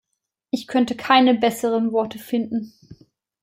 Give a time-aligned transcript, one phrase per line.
[0.49, 2.73] Ich könnte keine besseren Worte finden.